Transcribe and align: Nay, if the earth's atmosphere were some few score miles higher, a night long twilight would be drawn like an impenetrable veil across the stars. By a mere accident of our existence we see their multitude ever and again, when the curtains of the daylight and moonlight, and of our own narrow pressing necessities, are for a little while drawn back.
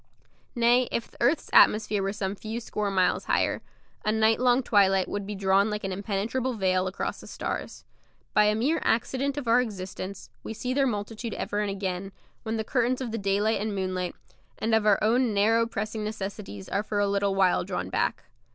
Nay, 0.55 0.87
if 0.91 1.11
the 1.11 1.17
earth's 1.21 1.51
atmosphere 1.53 2.01
were 2.01 2.11
some 2.11 2.33
few 2.33 2.59
score 2.59 2.89
miles 2.89 3.25
higher, 3.25 3.61
a 4.03 4.11
night 4.11 4.39
long 4.39 4.63
twilight 4.63 5.07
would 5.07 5.27
be 5.27 5.35
drawn 5.35 5.69
like 5.69 5.83
an 5.83 5.91
impenetrable 5.91 6.55
veil 6.55 6.87
across 6.87 7.21
the 7.21 7.27
stars. 7.27 7.85
By 8.33 8.45
a 8.45 8.55
mere 8.55 8.81
accident 8.83 9.37
of 9.37 9.47
our 9.47 9.61
existence 9.61 10.31
we 10.41 10.55
see 10.55 10.73
their 10.73 10.87
multitude 10.87 11.35
ever 11.35 11.59
and 11.59 11.69
again, 11.69 12.13
when 12.41 12.57
the 12.57 12.63
curtains 12.63 12.99
of 12.99 13.11
the 13.11 13.19
daylight 13.19 13.61
and 13.61 13.75
moonlight, 13.75 14.15
and 14.57 14.73
of 14.73 14.87
our 14.87 14.97
own 15.03 15.35
narrow 15.35 15.67
pressing 15.67 16.03
necessities, 16.03 16.67
are 16.67 16.81
for 16.81 16.97
a 16.97 17.05
little 17.07 17.35
while 17.35 17.63
drawn 17.63 17.91
back. 17.91 18.23